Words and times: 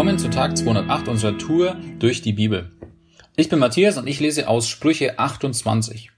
Willkommen 0.00 0.18
zu 0.18 0.30
Tag 0.30 0.56
208 0.56 1.08
unserer 1.08 1.36
Tour 1.36 1.76
durch 1.98 2.22
die 2.22 2.32
Bibel. 2.32 2.72
Ich 3.36 3.50
bin 3.50 3.58
Matthias 3.58 3.98
und 3.98 4.06
ich 4.06 4.18
lese 4.18 4.48
aus 4.48 4.66
Sprüche 4.66 5.18
28. 5.18 6.10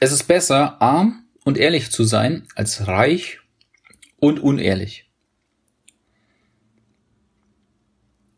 Es 0.00 0.10
ist 0.10 0.26
besser, 0.26 0.80
arm 0.80 1.26
und 1.44 1.58
ehrlich 1.58 1.90
zu 1.90 2.04
sein, 2.04 2.48
als 2.54 2.86
reich 2.86 3.40
und 4.18 4.40
unehrlich. 4.40 5.10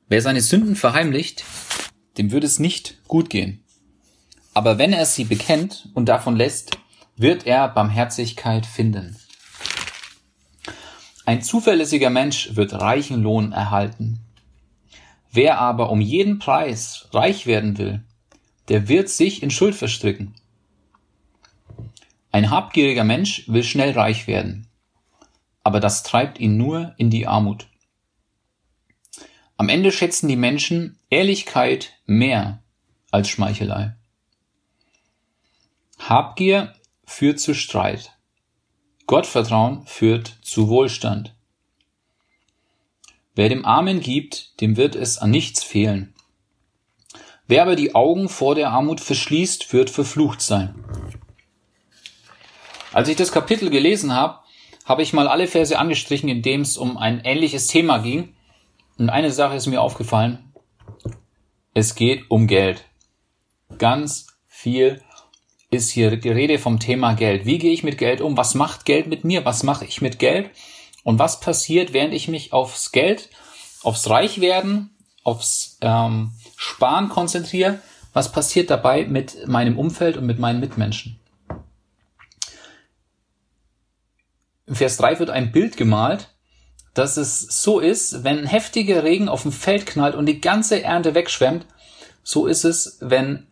Wer 0.09 0.21
seine 0.21 0.41
Sünden 0.41 0.75
verheimlicht, 0.75 1.45
dem 2.19 2.33
wird 2.33 2.43
es 2.43 2.59
nicht 2.59 3.05
gut 3.07 3.31
gehen. 3.31 3.63
Aber 4.53 4.79
wenn 4.79 4.93
er 4.93 5.07
sie 5.07 5.27
bekennt 5.27 5.91
und 5.95 6.07
davon 6.07 6.35
lässt, 6.35 6.77
wird 7.17 7.47
er 7.47 7.69
Barmherzigkeit 7.69 8.67
finden. 8.67 9.17
Ein 11.27 11.43
zuverlässiger 11.43 12.11
Mensch 12.11 12.55
wird 12.55 12.75
reichen 12.75 13.23
Lohn 13.23 13.53
erhalten. 13.53 14.21
Wer 15.31 15.59
aber 15.59 15.91
um 15.91 16.01
jeden 16.01 16.39
Preis 16.39 17.09
reich 17.13 17.47
werden 17.47 17.79
will, 17.79 18.05
der 18.69 18.89
wird 18.89 19.09
sich 19.09 19.43
in 19.43 19.51
Schuld 19.51 19.75
verstricken. 19.75 20.35
Ein 22.31 22.51
habgieriger 22.51 23.05
Mensch 23.05 23.49
will 23.49 23.63
schnell 23.63 23.93
reich 23.93 24.27
werden, 24.27 24.67
aber 25.63 25.81
das 25.81 26.03
treibt 26.03 26.39
ihn 26.41 26.57
nur 26.57 26.95
in 26.99 27.11
die 27.11 27.27
Armut. 27.27 27.69
Am 29.57 29.69
Ende 29.69 29.93
schätzen 29.93 30.29
die 30.29 30.37
Menschen 30.37 30.99
Ehrlichkeit 31.11 31.93
mehr 32.07 32.63
als 33.11 33.29
Schmeichelei. 33.29 33.95
Habgier 36.01 36.75
führt 37.07 37.39
zu 37.39 37.55
Streit. 37.55 38.14
Gottvertrauen 39.07 39.87
führt 39.87 40.39
zu 40.43 40.69
Wohlstand. 40.69 41.35
Wer 43.35 43.49
dem 43.49 43.65
Armen 43.65 44.01
gibt, 44.01 44.61
dem 44.61 44.77
wird 44.77 44.95
es 44.95 45.19
an 45.19 45.31
nichts 45.31 45.63
fehlen. 45.63 46.15
Wer 47.47 47.63
aber 47.63 47.77
die 47.77 47.95
Augen 47.95 48.29
vor 48.29 48.55
der 48.55 48.71
Armut 48.71 49.01
verschließt, 49.01 49.73
wird 49.73 49.91
verflucht 49.91 50.41
sein. 50.41 50.75
Als 52.93 53.09
ich 53.09 53.17
das 53.17 53.33
Kapitel 53.33 53.69
gelesen 53.69 54.15
habe, 54.15 54.39
habe 54.87 55.03
ich 55.03 55.13
mal 55.13 55.29
alle 55.29 55.49
Verse 55.49 55.79
angestrichen, 55.79 56.29
in 56.29 56.43
dem 56.43 56.63
es 56.63 56.79
um 56.79 56.97
ein 56.97 57.21
ähnliches 57.25 57.67
Thema 57.67 57.99
ging. 57.99 58.35
Und 58.97 59.11
eine 59.11 59.33
Sache 59.33 59.57
ist 59.57 59.67
mir 59.67 59.83
aufgefallen. 59.83 60.53
Es 61.75 61.95
geht 61.95 62.31
um 62.31 62.47
Geld. 62.47 62.85
Ganz 63.79 64.29
viel 64.47 65.03
ist 65.75 65.91
hier 65.91 66.17
die 66.17 66.31
Rede 66.31 66.59
vom 66.59 66.79
Thema 66.79 67.15
Geld. 67.15 67.47
Wie 67.47 67.59
gehe 67.59 67.73
ich 67.73 67.85
mit 67.85 67.99
Geld 67.99 68.21
um? 68.21 68.37
Was 68.37 68.55
macht 68.55 68.85
Geld 68.85 69.07
mit 69.07 69.25
mir? 69.25 69.45
Was 69.45 69.63
mache 69.63 69.85
ich 69.85 70.01
mit 70.01 70.19
Geld? 70.19 70.51
Und 71.03 71.19
was 71.19 71.41
passiert, 71.41 71.93
während 71.93 72.15
ich 72.15 72.29
mich 72.29 72.53
aufs 72.53 72.93
Geld, 72.93 73.29
aufs 73.83 74.09
Reichwerden, 74.09 74.91
aufs 75.23 75.79
ähm, 75.81 76.33
Sparen 76.57 77.09
konzentriere? 77.09 77.81
Was 78.13 78.33
passiert 78.33 78.71
dabei 78.71 79.05
mit 79.05 79.47
meinem 79.47 79.79
Umfeld 79.79 80.17
und 80.17 80.27
mit 80.27 80.39
meinen 80.39 80.61
Mitmenschen? 80.61 81.19
Im 84.67 84.75
Vers 84.75 84.97
3 84.97 85.19
wird 85.19 85.31
ein 85.31 85.53
Bild 85.53 85.77
gemalt, 85.77 86.31
dass 86.95 87.17
es 87.17 87.41
so 87.41 87.81
ist, 87.81 88.25
wenn 88.25 88.47
heftiger 88.47 89.03
Regen 89.03 89.29
auf 89.29 89.43
dem 89.43 89.53
Feld 89.53 89.85
knallt 89.85 90.15
und 90.15 90.27
die 90.27 90.41
ganze 90.41 90.83
Ernte 90.83 91.15
wegschwemmt, 91.15 91.67
so 92.23 92.47
ist 92.47 92.65
es, 92.65 92.99
wenn 93.01 93.47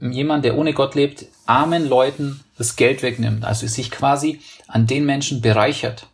jemand, 0.00 0.44
der 0.44 0.56
ohne 0.56 0.72
Gott 0.72 0.94
lebt, 0.94 1.26
armen 1.46 1.88
Leuten 1.88 2.40
das 2.56 2.76
Geld 2.76 3.02
wegnimmt, 3.02 3.44
also 3.44 3.66
sich 3.66 3.90
quasi 3.90 4.40
an 4.66 4.86
den 4.86 5.06
Menschen 5.06 5.40
bereichert. 5.40 6.06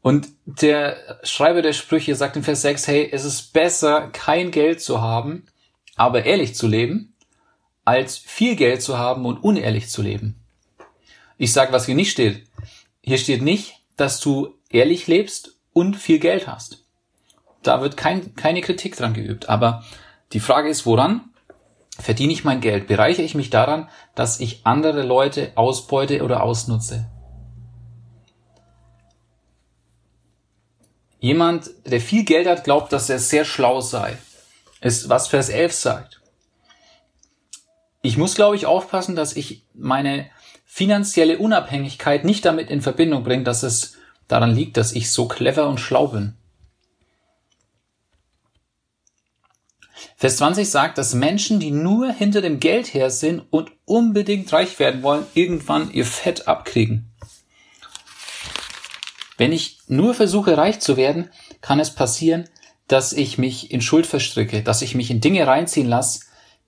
Und 0.00 0.28
der 0.46 1.18
Schreiber 1.24 1.60
der 1.60 1.72
Sprüche 1.72 2.14
sagt 2.14 2.36
in 2.36 2.44
Vers 2.44 2.62
6, 2.62 2.86
hey, 2.86 3.08
es 3.10 3.24
ist 3.24 3.52
besser, 3.52 4.08
kein 4.12 4.50
Geld 4.50 4.80
zu 4.80 5.00
haben, 5.00 5.46
aber 5.96 6.24
ehrlich 6.24 6.54
zu 6.54 6.66
leben, 6.66 7.14
als 7.84 8.16
viel 8.16 8.54
Geld 8.56 8.82
zu 8.82 8.98
haben 8.98 9.26
und 9.26 9.38
unehrlich 9.38 9.88
zu 9.88 10.02
leben. 10.02 10.36
Ich 11.36 11.52
sage, 11.52 11.72
was 11.72 11.86
hier 11.86 11.94
nicht 11.94 12.10
steht. 12.10 12.46
Hier 13.02 13.18
steht 13.18 13.42
nicht, 13.42 13.74
dass 13.96 14.20
du 14.20 14.54
ehrlich 14.70 15.06
lebst 15.06 15.56
und 15.72 15.96
viel 15.96 16.18
Geld 16.18 16.46
hast. 16.46 16.84
Da 17.62 17.80
wird 17.80 17.96
kein, 17.96 18.34
keine 18.34 18.60
Kritik 18.60 18.96
dran 18.96 19.14
geübt. 19.14 19.48
Aber 19.48 19.84
die 20.32 20.40
Frage 20.40 20.68
ist, 20.68 20.86
woran? 20.86 21.30
Verdiene 21.98 22.32
ich 22.32 22.44
mein 22.44 22.60
Geld? 22.60 22.86
Bereichere 22.86 23.24
ich 23.24 23.34
mich 23.34 23.50
daran, 23.50 23.88
dass 24.14 24.40
ich 24.40 24.60
andere 24.64 25.02
Leute 25.02 25.52
ausbeute 25.56 26.22
oder 26.22 26.42
ausnutze? 26.42 27.10
Jemand, 31.18 31.70
der 31.84 32.00
viel 32.00 32.24
Geld 32.24 32.46
hat, 32.46 32.62
glaubt, 32.62 32.92
dass 32.92 33.10
er 33.10 33.18
sehr 33.18 33.44
schlau 33.44 33.80
sei. 33.80 34.16
Ist, 34.80 35.08
was 35.08 35.26
Vers 35.26 35.48
11 35.48 35.72
sagt. 35.72 36.22
Ich 38.02 38.16
muss, 38.16 38.36
glaube 38.36 38.54
ich, 38.54 38.66
aufpassen, 38.66 39.16
dass 39.16 39.34
ich 39.34 39.64
meine 39.74 40.30
finanzielle 40.64 41.38
Unabhängigkeit 41.38 42.24
nicht 42.24 42.44
damit 42.44 42.70
in 42.70 42.80
Verbindung 42.80 43.24
bringe, 43.24 43.42
dass 43.42 43.64
es 43.64 43.96
daran 44.28 44.54
liegt, 44.54 44.76
dass 44.76 44.92
ich 44.92 45.10
so 45.10 45.26
clever 45.26 45.68
und 45.68 45.80
schlau 45.80 46.06
bin. 46.06 46.37
Vers 50.16 50.36
20 50.38 50.68
sagt, 50.68 50.98
dass 50.98 51.14
Menschen, 51.14 51.60
die 51.60 51.70
nur 51.70 52.12
hinter 52.12 52.40
dem 52.40 52.60
Geld 52.60 52.92
her 52.94 53.10
sind 53.10 53.42
und 53.50 53.70
unbedingt 53.84 54.52
reich 54.52 54.78
werden 54.78 55.02
wollen, 55.02 55.26
irgendwann 55.34 55.92
ihr 55.92 56.04
Fett 56.04 56.48
abkriegen. 56.48 57.12
Wenn 59.36 59.52
ich 59.52 59.78
nur 59.86 60.14
versuche, 60.14 60.56
reich 60.56 60.80
zu 60.80 60.96
werden, 60.96 61.30
kann 61.60 61.80
es 61.80 61.94
passieren, 61.94 62.48
dass 62.88 63.12
ich 63.12 63.38
mich 63.38 63.70
in 63.70 63.80
Schuld 63.80 64.06
verstricke, 64.06 64.62
dass 64.62 64.82
ich 64.82 64.94
mich 64.94 65.10
in 65.10 65.20
Dinge 65.20 65.46
reinziehen 65.46 65.88
lasse, 65.88 66.20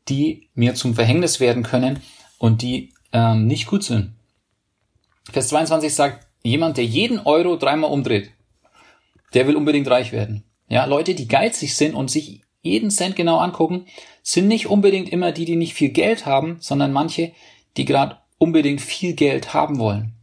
die 0.08 0.48
mir 0.54 0.74
zum 0.74 0.94
Verhängnis 0.94 1.40
werden 1.40 1.62
können 1.62 2.00
und 2.38 2.62
die 2.62 2.92
ähm, 3.12 3.46
nicht 3.46 3.66
gut 3.66 3.82
sind. 3.82 4.14
Vers 5.32 5.48
22 5.48 5.94
sagt, 5.94 6.26
jemand, 6.42 6.76
der 6.76 6.84
jeden 6.84 7.18
Euro 7.20 7.56
dreimal 7.56 7.90
umdreht, 7.90 8.30
der 9.34 9.46
will 9.46 9.56
unbedingt 9.56 9.88
reich 9.88 10.12
werden. 10.12 10.44
Ja, 10.68 10.84
Leute, 10.84 11.14
die 11.14 11.28
geizig 11.28 11.74
sind 11.74 11.94
und 11.94 12.10
sich 12.10 12.42
jeden 12.62 12.90
Cent 12.90 13.16
genau 13.16 13.38
angucken, 13.38 13.86
sind 14.22 14.48
nicht 14.48 14.66
unbedingt 14.66 15.08
immer 15.08 15.32
die, 15.32 15.44
die 15.44 15.56
nicht 15.56 15.74
viel 15.74 15.90
Geld 15.90 16.26
haben, 16.26 16.58
sondern 16.60 16.92
manche, 16.92 17.32
die 17.76 17.84
gerade 17.84 18.18
unbedingt 18.38 18.80
viel 18.80 19.14
Geld 19.14 19.54
haben 19.54 19.78
wollen. 19.78 20.14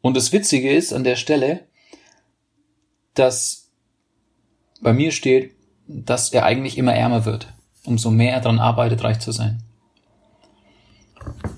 Und 0.00 0.16
das 0.16 0.32
Witzige 0.32 0.72
ist 0.72 0.92
an 0.92 1.04
der 1.04 1.16
Stelle, 1.16 1.66
dass 3.14 3.70
bei 4.80 4.92
mir 4.92 5.12
steht, 5.12 5.54
dass 5.86 6.32
er 6.32 6.44
eigentlich 6.44 6.78
immer 6.78 6.94
ärmer 6.94 7.24
wird, 7.24 7.52
umso 7.84 8.10
mehr 8.10 8.34
er 8.34 8.40
daran 8.40 8.58
arbeitet, 8.58 9.04
reich 9.04 9.20
zu 9.20 9.32
sein. 9.32 9.62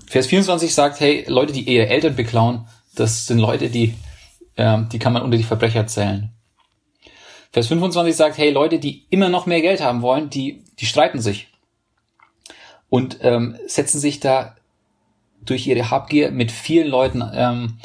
Vers 0.07 0.27
24 0.27 0.75
sagt, 0.75 1.01
hey, 1.01 1.25
Leute, 1.27 1.53
die 1.53 1.63
ihre 1.63 1.89
Eltern 1.89 2.17
beklauen, 2.17 2.67
das 2.95 3.27
sind 3.27 3.39
Leute, 3.39 3.71
die, 3.71 3.95
äh, 4.57 4.83
die 4.93 4.99
kann 4.99 5.13
man 5.13 5.23
unter 5.23 5.39
die 5.39 5.45
Verbrecher 5.45 5.87
zählen. 5.87 6.34
Vers 7.55 7.69
25 7.69 8.17
sagt, 8.17 8.37
hey, 8.37 8.51
Leute, 8.51 8.81
die 8.81 9.07
immer 9.11 9.29
noch 9.29 9.47
mehr 9.47 9.61
Geld 9.61 9.81
haben 9.81 10.03
wollen, 10.03 10.29
die, 10.29 10.65
die 10.81 10.87
streiten 10.87 11.21
sich 11.21 11.53
und 12.89 13.19
ähm, 13.21 13.57
setzen 13.69 14.01
sich 14.01 14.19
da 14.19 14.57
durch 15.41 15.65
ihre 15.69 15.89
Habgier 15.89 16.33
mit 16.33 16.51
vielen 16.51 16.89
Leuten 16.89 17.23
ähm, 17.33 17.79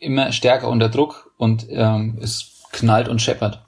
immer 0.00 0.32
stärker 0.32 0.66
unter 0.66 0.88
Druck 0.88 1.32
und 1.36 1.68
ähm, 1.70 2.18
es 2.20 2.64
knallt 2.72 3.06
und 3.06 3.22
scheppert. 3.22 3.62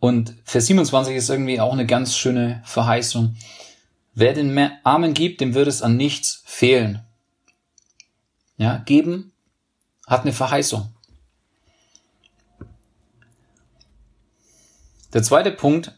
Und 0.00 0.34
Vers 0.44 0.64
27 0.68 1.14
ist 1.14 1.28
irgendwie 1.28 1.60
auch 1.60 1.74
eine 1.74 1.84
ganz 1.84 2.16
schöne 2.16 2.62
Verheißung. 2.64 3.36
Wer 4.14 4.32
den 4.32 4.58
Armen 4.82 5.12
gibt, 5.12 5.42
dem 5.42 5.52
wird 5.52 5.68
es 5.68 5.82
an 5.82 5.98
nichts 5.98 6.42
fehlen. 6.46 7.04
Ja, 8.56 8.78
geben 8.78 9.34
hat 10.06 10.22
eine 10.22 10.32
Verheißung. 10.32 10.93
Der 15.14 15.22
zweite 15.22 15.52
Punkt, 15.52 15.92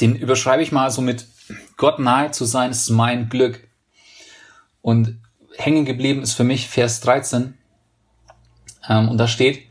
den 0.00 0.16
überschreibe 0.16 0.62
ich 0.62 0.72
mal 0.72 0.90
so 0.90 1.02
mit 1.02 1.28
Gott 1.76 1.98
nahe 1.98 2.30
zu 2.30 2.46
sein, 2.46 2.70
ist 2.70 2.88
mein 2.88 3.28
Glück. 3.28 3.68
Und 4.80 5.20
hängen 5.58 5.84
geblieben 5.84 6.22
ist 6.22 6.32
für 6.32 6.44
mich 6.44 6.68
Vers 6.68 7.00
13. 7.00 7.54
Ähm, 8.88 9.08
und 9.10 9.18
da 9.18 9.28
steht, 9.28 9.66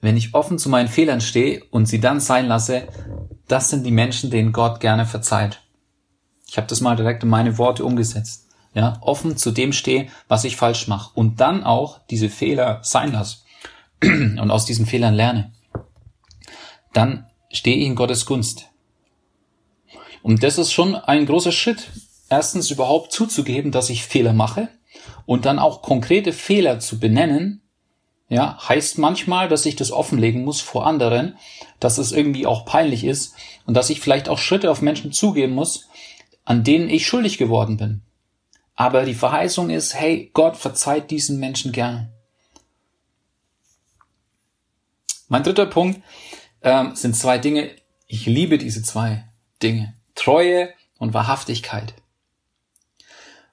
wenn 0.00 0.16
ich 0.16 0.34
offen 0.34 0.58
zu 0.58 0.68
meinen 0.68 0.88
Fehlern 0.88 1.20
stehe 1.20 1.64
und 1.70 1.86
sie 1.86 1.98
dann 1.98 2.20
sein 2.20 2.46
lasse, 2.46 2.86
das 3.48 3.68
sind 3.68 3.84
die 3.84 3.90
Menschen, 3.90 4.30
denen 4.30 4.52
Gott 4.52 4.78
gerne 4.78 5.04
verzeiht. 5.04 5.62
Ich 6.46 6.58
habe 6.58 6.68
das 6.68 6.80
mal 6.80 6.94
direkt 6.94 7.24
in 7.24 7.28
meine 7.28 7.58
Worte 7.58 7.84
umgesetzt. 7.84 8.46
Ja, 8.72 8.98
offen 9.00 9.36
zu 9.36 9.50
dem 9.50 9.72
stehe, 9.72 10.08
was 10.28 10.44
ich 10.44 10.56
falsch 10.56 10.86
mache 10.86 11.10
und 11.14 11.40
dann 11.40 11.64
auch 11.64 12.06
diese 12.06 12.28
Fehler 12.28 12.80
sein 12.82 13.10
lasse 13.10 13.38
und 14.02 14.50
aus 14.50 14.66
diesen 14.66 14.86
Fehlern 14.86 15.14
lerne 15.14 15.55
dann 16.96 17.26
stehe 17.50 17.76
ich 17.76 17.86
in 17.86 17.94
Gottes 17.94 18.26
Gunst. 18.26 18.70
Und 20.22 20.42
das 20.42 20.58
ist 20.58 20.72
schon 20.72 20.94
ein 20.94 21.26
großer 21.26 21.52
Schritt. 21.52 21.90
Erstens 22.28 22.70
überhaupt 22.70 23.12
zuzugeben, 23.12 23.70
dass 23.70 23.90
ich 23.90 24.04
Fehler 24.04 24.32
mache 24.32 24.68
und 25.26 25.44
dann 25.44 25.58
auch 25.58 25.82
konkrete 25.82 26.32
Fehler 26.32 26.80
zu 26.80 26.98
benennen 26.98 27.62
ja, 28.28 28.58
heißt 28.68 28.98
manchmal, 28.98 29.48
dass 29.48 29.66
ich 29.66 29.76
das 29.76 29.92
offenlegen 29.92 30.44
muss 30.44 30.60
vor 30.60 30.86
anderen, 30.86 31.36
dass 31.78 31.98
es 31.98 32.10
irgendwie 32.10 32.46
auch 32.46 32.64
peinlich 32.64 33.04
ist 33.04 33.34
und 33.66 33.74
dass 33.74 33.90
ich 33.90 34.00
vielleicht 34.00 34.28
auch 34.28 34.38
Schritte 34.38 34.70
auf 34.70 34.82
Menschen 34.82 35.12
zugehen 35.12 35.52
muss, 35.52 35.88
an 36.44 36.64
denen 36.64 36.90
ich 36.90 37.06
schuldig 37.06 37.38
geworden 37.38 37.76
bin. 37.76 38.02
Aber 38.74 39.04
die 39.04 39.14
Verheißung 39.14 39.70
ist, 39.70 39.94
hey, 39.94 40.30
Gott 40.34 40.56
verzeiht 40.56 41.10
diesen 41.10 41.38
Menschen 41.38 41.70
gern. 41.70 42.12
Mein 45.28 45.44
dritter 45.44 45.66
Punkt 45.66 46.00
ähm, 46.66 46.96
sind 46.96 47.16
zwei 47.16 47.38
Dinge. 47.38 47.70
Ich 48.08 48.26
liebe 48.26 48.58
diese 48.58 48.82
zwei 48.82 49.24
Dinge. 49.62 49.94
Treue 50.14 50.74
und 50.98 51.14
Wahrhaftigkeit. 51.14 51.94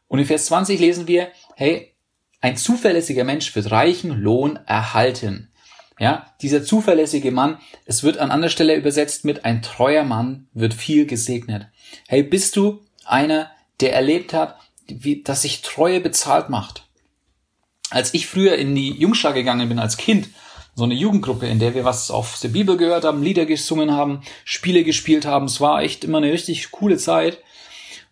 Und 0.07 0.19
in 0.19 0.25
Vers 0.25 0.47
20 0.47 0.79
lesen 0.79 1.07
wir, 1.07 1.31
hey, 1.55 1.93
ein 2.41 2.57
zuverlässiger 2.57 3.23
Mensch 3.23 3.55
wird 3.55 3.71
reichen 3.71 4.11
Lohn 4.11 4.59
erhalten. 4.65 5.51
Ja, 5.99 6.33
dieser 6.41 6.63
zuverlässige 6.63 7.31
Mann, 7.31 7.59
es 7.85 8.03
wird 8.03 8.17
an 8.17 8.31
anderer 8.31 8.49
Stelle 8.49 8.75
übersetzt 8.75 9.25
mit 9.25 9.45
ein 9.45 9.61
treuer 9.61 10.03
Mann 10.03 10.47
wird 10.53 10.73
viel 10.73 11.05
gesegnet. 11.05 11.67
Hey, 12.07 12.23
bist 12.23 12.55
du 12.55 12.81
einer, 13.05 13.51
der 13.79 13.93
erlebt 13.93 14.33
hat, 14.33 14.57
wie, 14.87 15.21
dass 15.21 15.43
sich 15.43 15.61
Treue 15.61 16.01
bezahlt 16.01 16.49
macht? 16.49 16.87
Als 17.91 18.15
ich 18.15 18.25
früher 18.25 18.55
in 18.55 18.73
die 18.73 18.91
Jungschar 18.91 19.33
gegangen 19.33 19.69
bin 19.69 19.77
als 19.77 19.97
Kind, 19.97 20.29
so 20.75 20.83
eine 20.83 20.95
Jugendgruppe, 20.95 21.47
in 21.47 21.59
der 21.59 21.75
wir 21.75 21.85
was 21.85 22.09
auf 22.09 22.39
der 22.39 22.49
Bibel 22.49 22.77
gehört 22.77 23.03
haben, 23.03 23.21
Lieder 23.21 23.45
gesungen 23.45 23.91
haben, 23.91 24.21
Spiele 24.43 24.83
gespielt 24.83 25.25
haben. 25.25 25.45
Es 25.45 25.61
war 25.61 25.81
echt 25.81 26.03
immer 26.03 26.17
eine 26.17 26.31
richtig 26.31 26.71
coole 26.71 26.97
Zeit. 26.97 27.39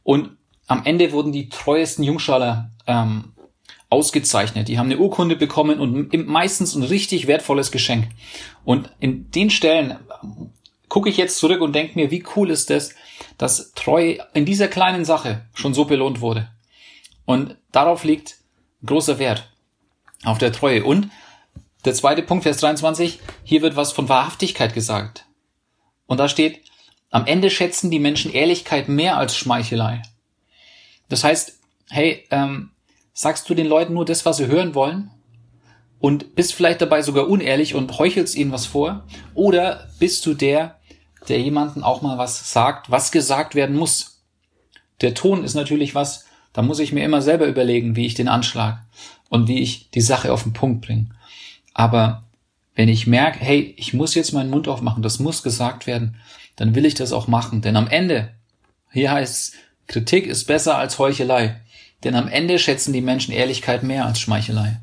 Und 0.03 0.37
am 0.67 0.85
Ende 0.85 1.11
wurden 1.11 1.31
die 1.31 1.49
treuesten 1.49 2.03
Jungschaler 2.03 2.71
ähm, 2.87 3.33
ausgezeichnet. 3.89 4.67
Die 4.67 4.79
haben 4.79 4.85
eine 4.85 4.99
Urkunde 4.99 5.35
bekommen 5.35 5.79
und 5.79 6.13
meistens 6.27 6.75
ein 6.75 6.83
richtig 6.83 7.27
wertvolles 7.27 7.71
Geschenk. 7.71 8.07
Und 8.63 8.89
in 8.99 9.29
den 9.31 9.49
Stellen 9.49 9.97
gucke 10.87 11.09
ich 11.09 11.17
jetzt 11.17 11.39
zurück 11.39 11.61
und 11.61 11.73
denke 11.73 11.99
mir, 11.99 12.11
wie 12.11 12.23
cool 12.35 12.49
ist 12.49 12.69
das, 12.69 12.95
dass 13.37 13.73
Treue 13.73 14.19
in 14.33 14.45
dieser 14.45 14.67
kleinen 14.67 15.03
Sache 15.03 15.45
schon 15.53 15.73
so 15.73 15.85
belohnt 15.85 16.21
wurde. 16.21 16.49
Und 17.25 17.57
darauf 17.71 18.03
liegt 18.03 18.37
großer 18.85 19.19
Wert 19.19 19.51
auf 20.23 20.37
der 20.37 20.53
Treue. 20.53 20.83
Und 20.83 21.09
der 21.85 21.93
zweite 21.93 22.21
Punkt, 22.21 22.43
Vers 22.43 22.57
23, 22.57 23.19
hier 23.43 23.61
wird 23.61 23.75
was 23.75 23.91
von 23.91 24.09
Wahrhaftigkeit 24.09 24.73
gesagt. 24.73 25.25
Und 26.05 26.19
da 26.19 26.27
steht, 26.27 26.61
am 27.09 27.25
Ende 27.25 27.49
schätzen 27.49 27.91
die 27.91 27.99
Menschen 27.99 28.31
Ehrlichkeit 28.31 28.87
mehr 28.87 29.17
als 29.17 29.35
Schmeichelei. 29.35 30.01
Das 31.09 31.23
heißt, 31.23 31.59
hey, 31.89 32.25
ähm, 32.31 32.71
sagst 33.13 33.49
du 33.49 33.53
den 33.53 33.67
Leuten 33.67 33.93
nur 33.93 34.05
das, 34.05 34.25
was 34.25 34.37
sie 34.37 34.47
hören 34.47 34.75
wollen? 34.75 35.11
Und 35.99 36.35
bist 36.35 36.53
vielleicht 36.53 36.81
dabei 36.81 37.01
sogar 37.01 37.27
unehrlich 37.27 37.75
und 37.75 37.97
heuchelst 37.99 38.35
ihnen 38.35 38.51
was 38.51 38.65
vor? 38.65 39.05
Oder 39.35 39.89
bist 39.99 40.25
du 40.25 40.33
der, 40.33 40.79
der 41.27 41.39
jemanden 41.39 41.83
auch 41.83 42.01
mal 42.01 42.17
was 42.17 42.51
sagt, 42.51 42.89
was 42.89 43.11
gesagt 43.11 43.53
werden 43.53 43.75
muss? 43.75 44.23
Der 45.01 45.13
Ton 45.13 45.43
ist 45.43 45.53
natürlich 45.53 45.93
was, 45.93 46.25
da 46.53 46.61
muss 46.61 46.79
ich 46.79 46.91
mir 46.91 47.03
immer 47.03 47.21
selber 47.21 47.45
überlegen, 47.45 47.95
wie 47.95 48.05
ich 48.05 48.13
den 48.13 48.27
anschlag 48.27 48.79
und 49.29 49.47
wie 49.47 49.59
ich 49.59 49.89
die 49.91 50.01
Sache 50.01 50.31
auf 50.31 50.43
den 50.43 50.53
Punkt 50.53 50.85
bringe. 50.85 51.07
Aber 51.81 52.21
wenn 52.75 52.89
ich 52.89 53.07
merke, 53.07 53.39
hey, 53.39 53.73
ich 53.75 53.91
muss 53.91 54.13
jetzt 54.13 54.33
meinen 54.33 54.51
Mund 54.51 54.67
aufmachen, 54.67 55.01
das 55.01 55.17
muss 55.17 55.41
gesagt 55.41 55.87
werden, 55.87 56.15
dann 56.55 56.75
will 56.75 56.85
ich 56.85 56.93
das 56.93 57.11
auch 57.11 57.27
machen. 57.27 57.61
Denn 57.61 57.75
am 57.75 57.87
Ende, 57.87 58.35
hier 58.91 59.11
heißt 59.11 59.35
es, 59.35 59.53
Kritik 59.87 60.27
ist 60.27 60.45
besser 60.45 60.77
als 60.77 60.99
Heuchelei. 60.99 61.59
Denn 62.03 62.13
am 62.13 62.27
Ende 62.27 62.59
schätzen 62.59 62.93
die 62.93 63.01
Menschen 63.01 63.33
Ehrlichkeit 63.33 63.81
mehr 63.81 64.05
als 64.05 64.19
Schmeichelei. 64.19 64.79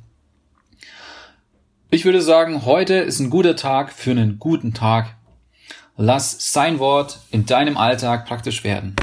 Ich 1.89 2.05
würde 2.05 2.21
sagen, 2.21 2.65
heute 2.65 2.95
ist 2.95 3.21
ein 3.21 3.31
guter 3.31 3.55
Tag 3.55 3.93
für 3.93 4.11
einen 4.11 4.41
guten 4.41 4.75
Tag. 4.75 5.15
Lass 5.97 6.53
sein 6.53 6.81
Wort 6.81 7.21
in 7.31 7.47
deinem 7.47 7.77
Alltag 7.77 8.27
praktisch 8.27 8.65
werden. 8.65 8.97